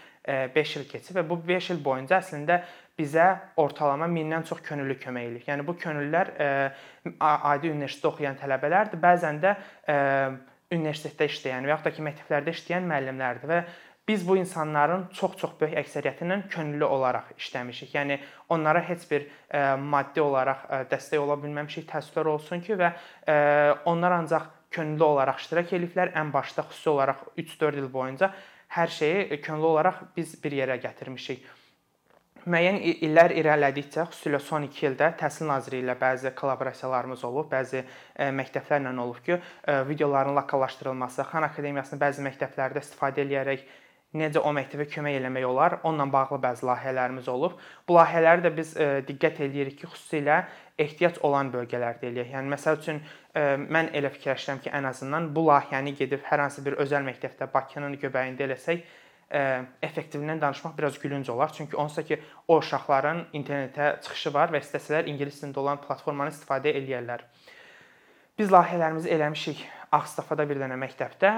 5 0.55 0.75
il 0.77 0.85
keçib 0.91 1.17
və 1.17 1.25
bu 1.29 1.39
5 1.47 1.71
il 1.73 1.81
boyunca 1.83 2.19
əslində 2.19 2.61
bizə 2.99 3.27
ortalama 3.57 4.09
1000-dən 4.11 4.45
çox 4.49 4.61
könüllü 4.65 4.97
kömək 4.99 5.27
eləyir. 5.29 5.45
Yəni 5.47 5.65
bu 5.67 5.75
könüllülər 5.79 6.33
adi 7.19 7.71
universitetdə 7.71 8.11
oxuyan 8.11 8.39
tələbələrdir, 8.41 8.99
bəzən 9.01 9.39
də 9.43 9.55
universitetdə 10.75 11.29
işləyən 11.31 11.65
və 11.65 11.73
yaxud 11.73 11.87
da 11.87 11.93
ki, 11.95 12.03
məktəblərdə 12.09 12.55
işləyən 12.57 12.89
müəllimlərdir 12.91 13.49
və 13.49 13.61
biz 14.09 14.27
bu 14.27 14.35
insanların 14.41 15.07
çox-çox 15.13 15.51
böyük 15.61 15.75
əksəriyyəti 15.83 16.25
ilə 16.25 16.37
könüllü 16.49 16.85
olaraq 16.85 17.31
işləmişik. 17.37 17.91
Yəni 17.93 18.19
onlara 18.49 18.81
heç 18.87 19.05
bir 19.09 19.27
maddi 19.79 20.21
olaraq 20.21 20.63
dəstək 20.89 21.21
ola 21.21 21.37
bilməmişik. 21.41 21.85
Təəssüflər 21.91 22.31
olsun 22.33 22.63
ki 22.65 22.77
və 22.79 22.89
onlar 23.89 24.17
ancaq 24.17 24.49
könüllü 24.73 25.05
olaraq 25.05 25.43
iştirak 25.43 25.75
ediblər. 25.77 26.13
Ən 26.17 26.33
başda 26.33 26.65
xüsusi 26.71 26.89
olaraq 26.89 27.21
3-4 27.37 27.83
il 27.83 27.93
boyunca 27.93 28.33
hər 28.75 28.91
şeyi 28.93 29.41
könüllü 29.41 29.71
olaraq 29.73 30.03
biz 30.17 30.35
bir 30.43 30.53
yerə 30.61 30.77
gətirmişik. 30.81 31.47
müəyyən 32.49 32.77
illər 33.03 33.33
irəlilədikcə, 33.35 34.05
xüsusilə 34.09 34.39
son 34.39 34.63
2 34.63 34.85
ildə 34.89 35.09
Təhsil 35.19 35.49
Nazirliyi 35.49 35.83
ilə 35.83 35.95
bəzi 35.99 36.31
kollaborasiyalarımız 36.39 37.23
olub, 37.27 37.49
bəzi 37.51 37.83
məktəblərlə 38.15 38.93
olub 39.03 39.19
ki, 39.25 39.37
videoların 39.89 40.35
lokallaşdırılması, 40.39 41.25
Xan 41.33 41.43
Akademiyasının 41.49 42.01
bəzi 42.01 42.23
məktəblərdə 42.25 42.81
istifadə 42.85 43.25
eləyərək 43.25 43.67
necə 44.17 44.41
o 44.41 44.49
məktəbə 44.55 44.87
kömək 44.89 45.19
eləmək 45.19 45.45
olar, 45.45 45.77
onunla 45.83 46.07
bağlı 46.13 46.39
bəzi 46.41 46.65
layihələrimiz 46.65 47.27
olub. 47.29 47.59
Bu 47.87 47.97
layihələri 47.99 48.41
də 48.45 48.51
biz 48.55 48.71
diqqət 49.05 49.43
eləyirik 49.45 49.77
ki, 49.81 49.89
xüsusilə 49.91 50.39
ehtiyac 50.81 51.19
olan 51.27 51.51
bölgələrdə 51.53 52.09
eləyək. 52.09 52.31
Yəni 52.33 52.53
məsəl 52.55 52.79
üçün 52.79 53.03
mən 53.69 53.91
elə 53.93 54.09
fikirləşirəm 54.15 54.63
ki, 54.63 54.71
ən 54.73 54.89
azından 54.89 55.29
bu 55.35 55.45
layihəni 55.51 55.93
gedib 55.99 56.25
hər 56.25 56.41
hansı 56.45 56.65
bir 56.65 56.79
özəl 56.81 57.05
məktəbdə 57.05 57.51
Bakının 57.53 57.99
göbəyində 58.01 58.47
eləsək, 58.47 58.81
effektivliyindən 59.85 60.41
danışmaq 60.41 60.73
biraz 60.77 60.97
gülünc 60.99 61.29
olar. 61.29 61.53
Çünki 61.53 61.77
onsuz 61.77 62.05
ki, 62.05 62.17
o 62.47 62.57
uşaqların 62.57 63.27
internetə 63.37 64.01
çıxışı 64.01 64.33
var 64.33 64.49
və 64.49 64.63
istəsələr 64.63 65.05
ingilis 65.05 65.37
dilində 65.43 65.61
olan 65.61 65.77
platformanı 65.85 66.33
istifadə 66.33 66.73
eləyərlər. 66.73 67.27
Biz 68.39 68.49
layihələrimizi 68.55 69.11
eləmişik 69.13 69.61
Ağstafada 69.91 70.49
bir 70.49 70.57
dənə 70.61 70.75
məktəbdə, 70.81 71.31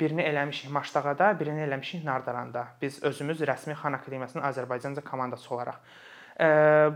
birini 0.00 0.22
eləmişik 0.22 0.70
Maşdağada, 0.70 1.32
birini 1.40 1.60
eləmişik 1.66 2.04
Nardaranda. 2.04 2.66
Biz 2.82 3.02
özümüz 3.02 3.40
rəsmi 3.40 3.74
Xan 3.74 3.92
Akademiyasının 3.92 4.44
Azərbaycanca 4.44 5.02
komandası 5.04 5.54
olaraq. 5.54 5.78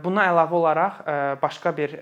Buna 0.05 0.27
əlavə 0.31 0.55
olaraq 0.61 1.01
başqa 1.43 1.77
bir 1.77 1.97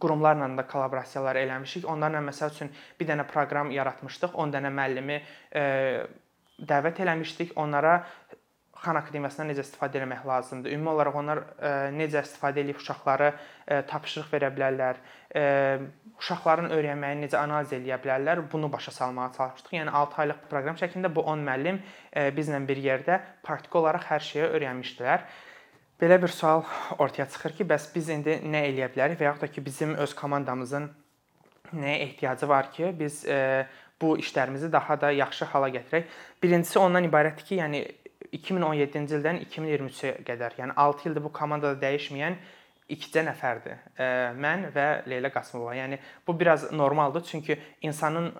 qurumlarla 0.00 0.50
da 0.58 0.66
kollaborasiyalar 0.66 1.36
eləmişik. 1.40 1.86
Onlarla 1.88 2.20
məsəl 2.28 2.52
üçün 2.52 2.72
bir 3.00 3.08
dənə 3.08 3.24
proqram 3.30 3.70
yaratmışdıq. 3.72 4.34
10 4.34 4.52
dənə 4.52 4.70
müəllimi 4.74 5.18
dəvət 6.60 7.00
eləmişdik. 7.02 7.56
Onlara 7.56 8.04
Xan 8.84 8.98
Akademiyasından 9.00 9.50
necə 9.50 9.64
istifadə 9.64 10.00
etmək 10.00 10.24
lazımdır. 10.28 10.72
Ümumi 10.76 10.90
olaraq 10.92 11.16
onlar 11.20 11.40
ə, 11.56 11.70
necə 11.94 12.22
istifadə 12.24 12.62
edib 12.62 12.78
uşaqları 12.80 13.30
ə, 13.32 13.80
tapşırıq 13.90 14.28
verə 14.32 14.50
bilərlər, 14.54 15.00
ə, 15.34 15.44
uşaqların 16.20 16.70
öyrənməyini 16.76 17.26
necə 17.26 17.40
analiz 17.40 17.72
edə 17.76 17.98
bilərlər, 18.04 18.44
bunu 18.52 18.70
başa 18.72 18.94
salmağa 18.94 19.30
çalışmışdıq. 19.38 19.76
Yəni 19.78 19.94
6 20.02 20.20
aylıq 20.24 20.44
proqram 20.50 20.78
şəklində 20.80 21.10
bu 21.14 21.24
10 21.34 21.46
müəllim 21.48 21.80
ə, 21.80 22.28
bizlə 22.36 22.60
bir 22.68 22.82
yerdə 22.84 23.20
praktik 23.46 23.74
olaraq 23.80 24.08
hər 24.12 24.24
şeyi 24.28 24.50
öyrənmişdilər. 24.50 25.24
Belə 26.02 26.18
bir 26.22 26.28
sual 26.34 26.64
ortaya 26.98 27.28
çıxır 27.30 27.56
ki, 27.56 27.64
bəs 27.70 27.88
biz 27.94 28.10
indi 28.10 28.40
nə 28.42 28.66
eləyə 28.68 28.90
bilərik 28.92 29.20
və 29.20 29.30
yaxud 29.30 29.46
da 29.46 29.48
ki, 29.54 29.64
bizim 29.64 29.94
öz 30.02 30.14
komandamızın 30.18 30.90
nəyə 31.74 32.00
ehtiyacı 32.08 32.48
var 32.50 32.70
ki, 32.74 32.90
biz 32.98 33.22
ə, 33.30 33.64
bu 34.02 34.16
işlərimizi 34.18 34.72
daha 34.72 34.96
da 35.00 35.10
yaxşı 35.14 35.46
hala 35.52 35.68
gətirək. 35.72 36.08
Birincisi 36.42 36.78
ondan 36.78 37.06
ibarətdir 37.08 37.46
ki, 37.46 37.60
yəni 37.62 37.84
2017-ci 38.34 39.16
ildən 39.18 39.40
2023-ə 39.46 40.12
qədər, 40.26 40.58
yəni 40.58 40.76
6 40.84 41.08
ildir 41.08 41.24
bu 41.24 41.32
komandada 41.34 41.78
dəyişməyən 41.82 42.36
ikicə 42.94 43.22
nəfərdir. 43.28 43.78
Mən 44.40 44.68
və 44.74 44.88
Leyla 45.08 45.30
Qasımova. 45.32 45.72
Yəni 45.78 46.00
bu 46.26 46.34
biraz 46.40 46.66
normaldır, 46.72 47.24
çünki 47.30 47.56
insanın 47.82 48.32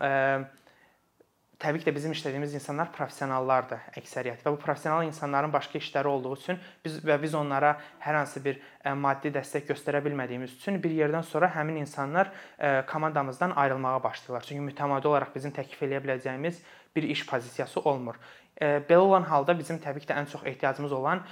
təbii 1.63 1.81
ki 1.81 1.87
də 1.89 1.95
bizim 1.97 2.13
işlədiyimiz 2.13 2.53
insanlar 2.59 2.91
professionallardır 2.93 3.97
əksəriyyət 3.97 4.43
və 4.45 4.53
bu 4.53 4.59
professional 4.61 5.07
insanların 5.07 5.53
başqa 5.55 5.79
işləri 5.79 6.11
olduğu 6.11 6.33
üçün 6.37 6.59
biz 6.85 6.99
və 7.07 7.17
biz 7.23 7.35
onlara 7.39 7.77
hər 8.05 8.19
hansı 8.19 8.43
bir 8.45 8.59
maddi 9.01 9.33
dəstək 9.33 9.71
göstərə 9.71 10.03
bilmədiyimiz 10.05 10.59
üçün 10.59 10.81
bir 10.83 10.93
yerdən 10.93 11.25
sonra 11.25 11.49
həmin 11.55 11.79
insanlar 11.81 12.33
komandamızdan 12.91 13.55
ayrılmağa 13.57 14.03
başlayırlar. 14.03 14.49
Çünki 14.49 14.67
mütəmadi 14.67 15.09
olaraq 15.09 15.33
bizim 15.35 15.55
təklif 15.57 15.87
eləyə 15.87 16.03
biləcəyimiz 16.05 16.61
bir 16.97 17.03
iş 17.03 17.27
pozisiyası 17.27 17.81
olmur. 17.81 18.15
Belə 18.55 19.03
olan 19.03 19.25
halda 19.27 19.57
bizim 19.59 19.81
təbii 19.83 20.05
ki 20.05 20.07
də 20.07 20.15
ən 20.15 20.29
çox 20.31 20.45
ehtiyacımız 20.47 20.93
olan 20.95 21.25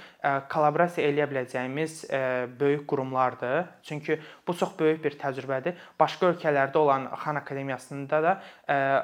kollaborasiya 0.51 1.07
eləyə 1.07 1.27
biləcəyimiz 1.31 1.93
böyük 2.59 2.83
qurumlardır. 2.87 3.69
Çünki 3.83 4.19
bu 4.47 4.55
çox 4.59 4.73
böyük 4.79 4.99
bir 5.05 5.15
təcrübədir. 5.21 5.79
Başqa 5.99 6.33
ölkələrdə 6.33 6.77
olan 6.77 7.07
Xan 7.23 7.39
Akademiyasında 7.39 8.23
da 8.23 8.33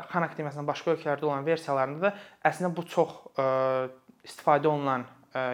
Xan 0.09 0.27
Akademiyasının 0.27 0.67
başqa 0.67 0.97
ölkələrdə 0.97 1.25
olan 1.25 1.45
versiyalarında 1.45 2.09
da 2.09 2.13
əslində 2.51 2.75
bu 2.75 2.85
çox 2.91 3.15
istifadə 4.27 4.67
olunan 4.67 5.07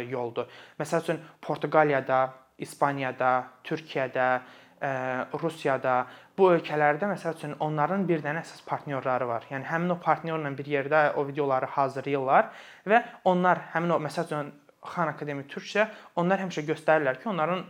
yoldur. 0.10 0.50
Məsəl 0.82 1.06
üçün 1.06 1.22
Portuqaliyada, 1.42 2.34
İspaniyada, 2.58 3.44
Türkiyədə, 3.64 4.40
Rusiyada, 5.38 6.08
bu 6.38 6.50
ölkələrdə 6.52 7.08
məsəl 7.10 7.38
üçün 7.38 7.56
onların 7.64 8.04
bir 8.10 8.24
dənə 8.24 8.44
əsas 8.44 8.64
partnyorları 8.68 9.28
var. 9.30 9.48
Yəni 9.52 9.68
həmin 9.70 9.96
o 9.96 10.00
partnyorla 10.04 10.52
bir 10.58 10.68
yerdə 10.70 11.02
o 11.16 11.24
videoları 11.28 11.70
hazırlayırlar 11.78 12.52
və 12.88 13.02
onlar 13.32 13.64
həmin 13.74 13.96
o 13.96 14.00
məsəl 14.04 14.28
üçün 14.28 14.54
Xan 14.86 15.10
Akademi 15.10 15.48
Türkcə 15.50 15.88
onlar 16.20 16.44
həmişə 16.44 16.66
göstərirlər 16.68 17.18
ki, 17.22 17.30
onların 17.32 17.64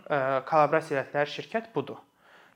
kollaborasiya 0.50 1.06
etdikləri 1.06 1.32
şirkət 1.32 1.72
budur. 1.76 2.02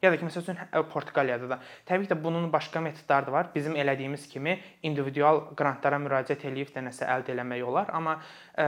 Ya 0.02 0.12
da 0.12 0.18
ki, 0.20 0.26
məsəl 0.28 0.44
üçün 0.46 0.60
Portuqaliyada 0.92 1.50
da. 1.52 1.60
Təbii 1.88 2.08
ki 2.08 2.14
də 2.14 2.18
bunun 2.24 2.48
başqa 2.52 2.82
metodları 2.84 3.28
da 3.28 3.32
var. 3.32 3.50
Bizim 3.56 3.76
elədiyimiz 3.76 4.28
kimi 4.32 4.58
individual 4.84 5.42
qrantlara 5.60 6.00
müraciət 6.00 6.46
edib 6.52 6.72
də 6.76 6.84
nəsə 6.86 7.08
əldə 7.08 7.36
etmək 7.36 7.66
olar, 7.68 7.92
amma 7.96 8.18
ə, 8.56 8.68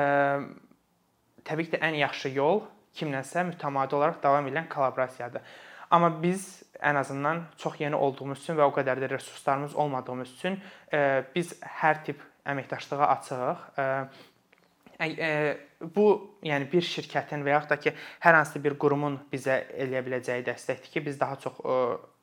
təbii 1.47 1.69
ki 1.69 1.77
də 1.77 1.83
ən 1.87 1.99
yaxşı 2.01 2.33
yol 2.35 2.65
kimləsə 2.99 3.45
mütəmadi 3.47 3.95
olaraq 3.95 4.19
davam 4.23 4.47
edən 4.51 4.67
kollaborasiyadır. 4.71 5.43
Amma 5.91 6.11
biz 6.23 6.63
ən 6.81 6.95
azından 6.95 7.43
çox 7.57 7.79
yeni 7.79 7.95
olduğumuz 7.95 8.41
üçün 8.41 8.57
və 8.57 8.65
o 8.65 8.73
qədər 8.73 9.01
də 9.03 9.09
resurslarımız 9.09 9.75
olmadığımız 9.75 10.33
üçün 10.37 10.59
e, 10.93 11.23
biz 11.35 11.53
hər 11.81 12.03
tip 12.05 12.21
əməkdaşlığa 12.45 13.07
açığıq. 13.15 13.65
E, 13.77 15.07
e, 15.07 15.57
bu, 15.95 16.05
yəni 16.45 16.69
bir 16.71 16.85
şirkətin 16.85 17.45
və 17.45 17.55
yaxud 17.55 17.73
da 17.73 17.79
ki, 17.81 17.93
hər 18.25 18.37
hansı 18.39 18.61
bir 18.63 18.77
qurumun 18.81 19.19
bizə 19.33 19.61
eləyə 19.73 20.01
biləcəyi 20.07 20.45
dəstəkdir 20.49 20.93
ki, 20.93 21.05
biz 21.05 21.19
daha 21.19 21.37
çox 21.41 21.61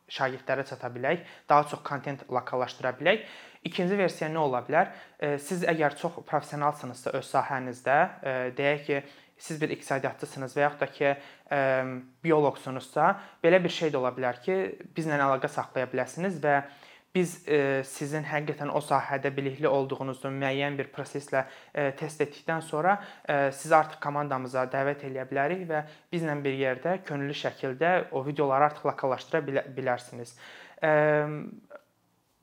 şagirdlərə 0.08 0.64
çata 0.66 0.90
bilək, 0.94 1.22
daha 1.48 1.66
çox 1.68 1.82
kontent 1.84 2.24
lokallaşdıra 2.30 2.94
bilək. 2.98 3.26
İkinci 3.68 3.98
versiya 3.98 4.28
nə 4.30 4.38
ola 4.40 4.62
bilər? 4.64 4.94
Siz 5.42 5.64
əgər 5.68 5.98
çox 5.98 6.20
professionalsınızsa 6.26 7.12
öz 7.18 7.30
sahənizdə, 7.34 7.98
deyək 8.56 8.84
ki, 8.86 9.02
siz 9.38 9.61
bir 9.61 9.71
iqtisadiyyatçısınız 9.76 10.57
və 10.57 10.66
yaxud 10.66 10.83
da 10.83 10.90
ki, 10.92 11.14
bioloqsunuzsa, 12.25 13.14
belə 13.45 13.62
bir 13.64 13.75
şey 13.75 13.95
də 13.95 14.00
ola 14.02 14.12
bilər 14.16 14.42
ki, 14.45 14.59
bizlə 14.97 15.18
əlaqə 15.18 15.50
saxlaya 15.52 15.88
bilərsiniz 15.92 16.40
və 16.42 16.61
biz 17.14 17.38
sizin 17.88 18.26
həqiqətən 18.28 18.71
o 18.75 18.80
sahədə 18.85 19.30
bilikli 19.35 19.68
olduğunuzu 19.68 20.30
müəyyən 20.35 20.76
bir 20.78 20.90
proseslə 20.92 21.47
test 21.99 22.21
etdikdən 22.21 22.61
sonra 22.66 22.99
sizi 23.57 23.75
artıq 23.75 24.00
komandamıza 24.04 24.66
dəvət 24.73 25.07
eləyə 25.09 25.25
bilərik 25.30 25.64
və 25.71 25.83
bizlə 26.12 26.37
bir 26.45 26.59
yerdə 26.61 26.99
könüllü 27.09 27.37
şəkildə 27.42 27.92
o 28.12 28.25
videoları 28.26 28.71
artıq 28.71 28.90
lokallaşdıra 28.90 29.42
bilərsiniz. 29.76 30.37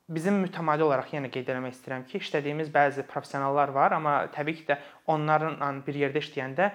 Bizim 0.06 0.36
mütəmadi 0.38 0.84
olaraq 0.86 1.08
yenə 1.16 1.32
qeyd 1.34 1.48
etmək 1.50 1.72
istəyirəm 1.74 2.04
ki, 2.06 2.20
işlədiyimiz 2.22 2.68
bəzi 2.70 3.02
professionallar 3.10 3.72
var, 3.74 3.94
amma 3.96 4.12
təbii 4.36 4.54
ki 4.60 4.66
də 4.68 4.76
onlarla 5.10 5.70
bir 5.86 5.98
yerdə 5.98 6.22
işləyəndə 6.22 6.68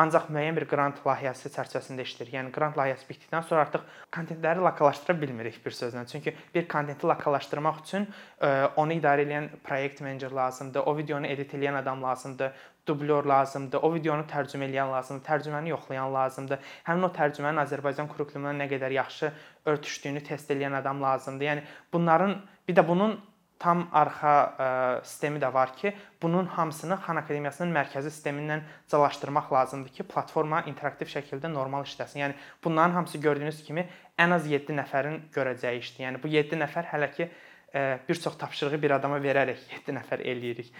ancaq 0.00 0.26
müəyyən 0.34 0.56
bir 0.58 0.66
qrant 0.70 1.00
layihəsi 1.06 1.50
çərçivəsində 1.54 2.04
işləyir. 2.06 2.32
Yəni 2.34 2.52
qrant 2.54 2.78
layihəsi 2.78 3.06
bitdikdən 3.08 3.44
sonra 3.46 3.64
artıq 3.66 3.84
kontentləri 4.14 4.62
lokallaşdıra 4.64 5.16
bilmirik 5.20 5.60
bir 5.64 5.74
sözlə. 5.76 6.02
Çünki 6.10 6.34
bir 6.54 6.68
kontenti 6.68 7.06
lokallaşdırmaq 7.06 7.82
üçün 7.84 8.08
e, 8.40 8.50
onu 8.76 8.96
idarə 8.98 9.26
edən 9.26 9.48
proyekt 9.64 10.00
menecer 10.02 10.34
lazımdır, 10.34 10.86
o 10.86 10.96
videonu 10.96 11.30
edit 11.30 11.54
edən 11.54 11.78
adam 11.78 12.02
lazımdır, 12.02 12.50
dublyor 12.86 13.24
lazımdır, 13.24 13.82
o 13.86 13.92
videonu 13.94 14.26
tərcümə 14.30 14.66
edən 14.68 14.90
lazımdır, 14.92 15.26
tərcüməni 15.28 15.70
yoxlayan 15.72 16.10
lazımdır. 16.14 16.72
Həmin 16.88 17.08
o 17.08 17.12
tərcümənin 17.14 17.62
Azərbaycan 17.62 18.10
kurikulumuna 18.10 18.56
nə 18.58 18.66
qədər 18.72 18.96
yaxşı 18.98 19.30
örtüşdüyünü 19.70 20.24
test 20.26 20.50
edən 20.50 20.74
adam 20.80 21.02
lazımdır. 21.02 21.50
Yəni 21.52 21.64
bunların 21.92 22.36
bir 22.68 22.76
də 22.76 22.88
bunun 22.88 23.16
tam 23.58 23.84
arxa 23.94 24.32
ə, 24.34 24.68
sistemi 25.06 25.40
də 25.42 25.50
var 25.54 25.72
ki, 25.76 25.92
bunun 26.22 26.46
hamısını 26.56 26.98
Xan 27.04 27.20
Akademiyasının 27.20 27.72
mərkəzi 27.74 28.10
sistemindən 28.12 28.64
calaşdırmaq 28.90 29.52
lazımdır 29.52 29.94
ki, 29.94 30.06
platforma 30.10 30.62
interaktiv 30.70 31.08
şəkildə 31.12 31.50
normal 31.52 31.86
işləsin. 31.88 32.20
Yəni 32.22 32.38
bunların 32.64 32.98
hamısı 32.98 33.18
gördüyünüz 33.24 33.62
kimi 33.64 33.86
ən 34.18 34.34
az 34.36 34.48
7 34.50 34.76
nəfərin 34.80 35.20
görəcəyi 35.34 35.82
işdir. 35.84 36.06
Yəni 36.08 36.22
bu 36.22 36.30
7 36.34 36.60
nəfər 36.60 36.90
hələ 36.92 37.10
ki 37.14 37.28
ə, 37.28 37.84
bir 38.08 38.20
çox 38.26 38.38
tapşırığı 38.42 38.82
bir 38.82 38.96
adama 38.98 39.22
verərək 39.22 39.64
7 39.78 39.98
nəfər 40.00 40.24
eləyirik. 40.24 40.72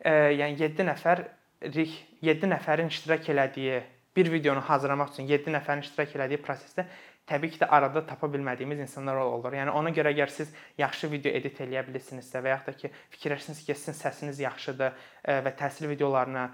Ə, 0.00 0.14
yəni 0.40 0.60
7 0.64 0.88
nəfərlik 0.90 1.98
7 2.22 2.54
nəfərin 2.56 2.90
iştirak 2.90 3.28
elədiyi 3.34 3.82
bir 4.16 4.32
videonu 4.32 4.60
hazırlamaq 4.60 5.14
üçün 5.14 5.28
7 5.30 5.54
nəfərin 5.56 5.84
iştirak 5.86 6.14
elədiyi 6.18 6.42
prosesdə 6.44 6.86
təbii 7.28 7.52
ki 7.54 7.60
də 7.62 7.68
arada 7.70 8.02
tapa 8.06 8.26
bilmədiyimiz 8.32 8.80
insanlar 8.82 9.20
olur. 9.22 9.54
Yəni 9.54 9.72
ona 9.78 9.92
görə 9.94 10.10
əgər 10.12 10.32
siz 10.32 10.50
yaxşı 10.78 11.10
video 11.12 11.32
edit 11.38 11.60
eləyə 11.62 11.84
bilirsinizsə 11.86 12.42
və 12.42 12.56
yaxud 12.56 12.72
da 12.72 12.74
ki, 12.80 12.90
fikirləşirsiniz 13.14 13.62
ki, 13.66 13.76
sizin 13.78 13.98
səsiniz 13.98 14.40
yaxşıdır 14.42 14.98
və 15.46 15.54
təhsil 15.60 15.88
videolarına 15.92 16.48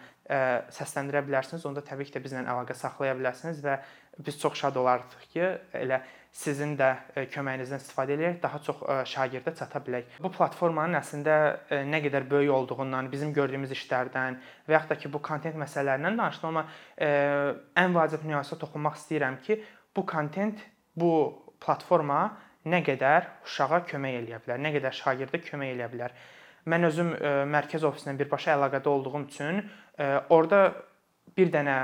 səsləndirə 0.76 1.24
bilərsiniz, 1.26 1.64
onda 1.68 1.84
təbii 1.84 2.10
ki 2.10 2.18
də 2.18 2.24
bizlə 2.24 2.44
əlaqə 2.44 2.76
saxlaya 2.76 3.16
bilərsiniz 3.16 3.64
və 3.64 3.78
biz 4.26 4.38
çox 4.42 4.60
şad 4.60 4.76
olardıq 4.76 5.24
ki, 5.32 5.46
elə 5.80 6.02
sizin 6.38 6.76
də 6.78 6.92
köməyinizdən 7.34 7.80
istifadə 7.82 8.14
edərək 8.14 8.36
daha 8.42 8.60
çox 8.62 8.82
şagirdə 9.10 9.54
çata 9.58 9.80
bilək. 9.82 10.06
Bu 10.22 10.30
platformanın 10.30 11.00
əslində 11.00 11.38
nə 11.90 11.98
qədər 12.04 12.28
böyük 12.30 12.52
olduğundan, 12.54 13.10
bizim 13.10 13.32
gördüyümüz 13.34 13.74
işlərdən 13.74 14.38
və 14.68 14.76
yaxud 14.76 14.92
da 14.94 14.98
ki, 15.02 15.10
bu 15.12 15.22
kontent 15.22 15.58
məsələlərindən 15.58 16.20
danışdım, 16.22 16.48
amma 16.52 16.64
ən 17.82 17.96
vacib 17.96 18.22
nüansa 18.28 18.58
toxunmaq 18.60 19.00
istəyirəm 19.00 19.40
ki, 19.42 19.58
bu 19.96 20.06
kontent, 20.06 20.62
bu 20.94 21.12
platforma 21.58 22.20
nə 22.68 22.82
qədər 22.86 23.26
uşağa 23.46 23.82
kömək 23.88 24.18
eləyə 24.22 24.40
bilər, 24.44 24.60
nə 24.62 24.72
qədər 24.74 24.96
şagirdə 24.96 25.40
kömək 25.44 25.74
eləyə 25.74 25.88
bilər. 25.92 26.14
Mən 26.68 26.84
özüm 26.88 27.14
e, 27.14 27.30
mərkəz 27.48 27.86
ofisindən 27.88 28.18
birbaşa 28.20 28.54
əlaqədə 28.56 28.90
olduğum 28.92 29.24
üçün 29.28 29.62
e, 29.62 30.08
orada 30.34 30.60
bir 31.36 31.52
dənə 31.54 31.78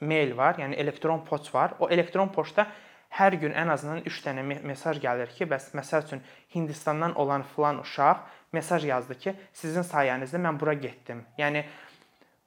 mail 0.00 0.34
var, 0.38 0.58
yəni 0.58 0.78
elektron 0.78 1.24
poçt 1.26 1.52
var. 1.54 1.76
O 1.78 1.88
elektron 1.92 2.30
poçtda 2.34 2.66
hər 3.10 3.36
gün 3.40 3.54
ən 3.56 3.72
azından 3.72 4.04
3 4.06 4.20
dənə 4.26 4.44
mesaj 4.44 5.00
gəlir 5.02 5.30
ki, 5.34 5.48
bəs 5.50 5.72
məsəl 5.74 6.06
üçün 6.06 6.22
Hindistandan 6.54 7.14
olan 7.14 7.42
filan 7.54 7.80
uşaq 7.82 8.24
mesaj 8.52 8.84
yazdı 8.84 9.18
ki, 9.18 9.34
sizin 9.52 9.86
sayənizdə 9.86 10.40
mən 10.40 10.60
bura 10.60 10.74
getdim. 10.74 11.24
Yəni 11.38 11.64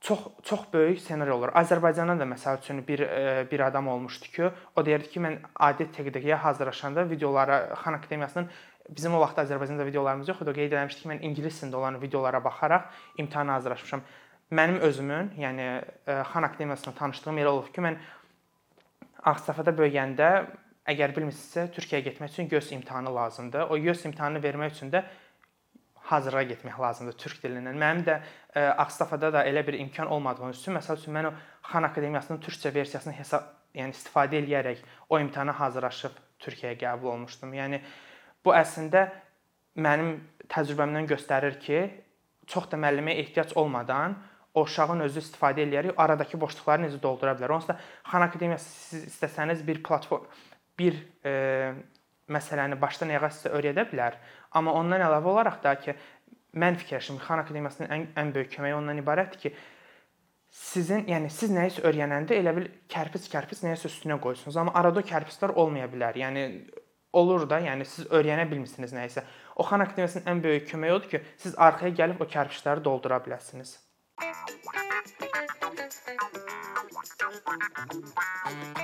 çox 0.02 0.20
çox 0.44 0.62
böyük 0.74 1.00
ssenari 1.00 1.32
olur. 1.32 1.54
Azərbaycandan 1.54 2.20
da 2.20 2.26
məsəl 2.26 2.60
üçün 2.60 2.88
bir 2.88 3.00
e, 3.00 3.48
bir 3.52 3.60
adam 3.60 3.88
olmuşdu 3.88 4.32
ki, 4.36 4.50
o 4.76 4.86
deyirdi 4.86 5.10
ki, 5.10 5.20
mən 5.20 5.38
adi 5.56 5.90
TQD-yə 5.98 6.36
hazırlaşanda 6.46 7.10
videolara 7.10 7.60
Xan 7.84 7.94
Akademiyasının 7.94 8.50
bizim 8.90 9.16
o 9.16 9.20
vaxt 9.20 9.38
Azərbaycanda 9.38 9.86
videolarımız 9.86 10.28
yox 10.28 10.42
idi. 10.42 10.50
O 10.50 10.54
qeyd 10.54 10.72
etmişdi 10.72 11.02
ki, 11.02 11.10
mən 11.10 11.22
ingilis 11.22 11.62
dilində 11.62 11.76
olan 11.76 12.02
videolara 12.02 12.44
baxaraq 12.44 12.90
imtahana 13.18 13.54
hazırlaşmışam. 13.54 14.02
Mənim 14.52 14.82
özümün, 14.84 15.32
yəni 15.38 15.68
e, 16.08 16.22
Xan 16.34 16.44
Akademiyasında 16.44 16.96
tanışdığım 16.96 17.38
yer 17.38 17.46
olub 17.46 17.70
ki, 17.74 17.82
mən 17.82 18.02
Ağstafada 19.26 19.74
böyüyəndə 19.78 20.30
əgər 20.92 21.14
bilmirsinizsə, 21.16 21.68
Türkiyəyə 21.76 22.08
getmək 22.10 22.34
üçün 22.34 22.50
YÖS 22.52 22.72
imtahanı 22.78 23.14
lazımdır. 23.16 23.70
O 23.70 23.78
YÖS 23.78 24.06
imtahanını 24.10 24.44
vermək 24.44 24.76
üçün 24.76 24.92
də 24.94 25.04
hazırlığa 26.12 26.44
getmək 26.54 26.80
lazımdır 26.82 27.18
türk 27.22 27.44
dilindən. 27.44 27.78
Mənim 27.78 28.06
də 28.08 28.18
ə, 28.18 28.24
e, 28.56 28.64
Ağstafada 28.84 29.30
da 29.34 29.46
elə 29.46 29.62
bir 29.68 29.78
imkan 29.80 30.10
olmadığı 30.12 30.50
üçün, 30.50 30.74
məsəl 30.76 30.98
üçün 30.98 31.14
mən 31.16 31.30
o 31.30 31.34
Xan 31.70 31.86
Akademiyasının 31.88 32.42
türkcə 32.42 32.74
versiyasını 32.74 33.14
hesab, 33.14 33.46
yəni 33.78 33.94
istifadə 33.94 34.42
eləyərək 34.42 34.82
o 35.10 35.20
imtahana 35.22 35.54
hazırlaşıb 35.60 36.18
Türkiyəyə 36.42 36.80
qəbul 36.82 37.14
olmuşdum. 37.14 37.54
Yəni 37.54 37.82
Bu 38.46 38.54
əslində 38.58 39.06
mənim 39.78 40.16
təcrübəmdən 40.50 41.08
göstərir 41.10 41.60
ki, 41.62 41.82
çox 42.50 42.72
da 42.72 42.80
müəlliməyə 42.82 43.22
ehtiyac 43.22 43.54
olmadan 43.60 44.18
o 44.54 44.66
uşağın 44.68 45.06
özü 45.08 45.22
istifadə 45.24 45.64
eləyərək 45.66 45.98
aradakı 45.98 46.40
boşluqları 46.40 46.86
necə 46.86 47.00
doldura 47.02 47.34
bilər. 47.38 47.54
Onsuz 47.56 47.72
da 47.72 47.78
Xan 48.12 48.26
Akademiyası 48.28 49.04
istəsəniz 49.08 49.66
bir 49.68 49.82
platform 49.84 50.28
bir 50.80 50.98
e, 51.26 51.34
məsələni 52.32 52.80
başdan 52.82 53.14
ayağa 53.14 53.30
sizə 53.36 53.52
öyrədə 53.58 53.86
bilər. 53.92 54.18
Amma 54.58 54.74
ondan 54.80 55.04
əlavə 55.04 55.32
olaraq 55.34 55.60
da 55.64 55.76
ki, 55.80 55.96
mən 56.58 56.80
fikirləşirəm 56.80 57.22
Xan 57.26 57.44
Akademiyasının 57.44 57.92
ən 57.96 58.08
ən 58.20 58.34
böyük 58.36 58.52
köməyi 58.56 58.76
ondan 58.78 59.00
ibarətdir 59.02 59.44
ki, 59.46 59.54
sizin, 60.52 61.06
yəni 61.08 61.32
siz 61.32 61.54
nəyisə 61.56 61.84
öyrənəndə 61.88 62.36
elə 62.40 62.56
bil 62.58 62.70
kərpic-kərpic 62.92 63.64
nəyisə 63.66 63.92
üstünə 63.92 64.20
qoyursunuz, 64.24 64.58
amma 64.60 64.76
arada 64.80 65.00
o 65.00 65.08
kərpiclər 65.08 65.56
olmaya 65.56 65.88
bilər. 65.92 66.20
Yəni 66.20 66.48
olur 67.22 67.48
da, 67.50 67.60
yəni 67.64 67.88
siz 67.88 68.08
öyrənə 68.12 68.48
bilmirsiniz 68.52 68.96
nə 68.96 69.08
isə. 69.08 69.24
O 69.60 69.68
xan 69.68 69.84
akademiyasının 69.84 70.28
ən 70.32 70.44
böyük 70.44 70.68
köməyi 70.72 70.98
odur 70.98 71.14
ki, 71.14 71.24
siz 71.40 71.56
arxaya 71.60 71.96
gəlib 71.96 72.24
o 72.24 72.28
kərpicləri 72.28 72.84
doldura 72.84 73.20
biləsiniz. 73.24 73.78
Bye. 77.92 78.81